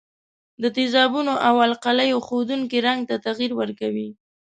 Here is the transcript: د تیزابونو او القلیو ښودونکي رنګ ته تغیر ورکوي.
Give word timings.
د 0.61 0.63
تیزابونو 0.77 1.33
او 1.47 1.55
القلیو 1.67 2.17
ښودونکي 2.27 2.77
رنګ 2.87 3.01
ته 3.09 3.15
تغیر 3.25 3.51
ورکوي. 3.59 4.09